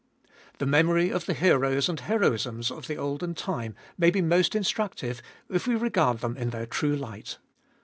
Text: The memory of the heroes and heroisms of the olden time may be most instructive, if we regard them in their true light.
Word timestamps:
The 0.57 0.65
memory 0.65 1.11
of 1.11 1.27
the 1.27 1.35
heroes 1.35 1.87
and 1.87 1.99
heroisms 1.99 2.71
of 2.71 2.87
the 2.87 2.95
olden 2.97 3.35
time 3.35 3.75
may 3.99 4.09
be 4.09 4.19
most 4.19 4.55
instructive, 4.55 5.21
if 5.47 5.67
we 5.67 5.75
regard 5.75 6.21
them 6.21 6.35
in 6.37 6.49
their 6.49 6.65
true 6.65 6.95
light. 6.95 7.37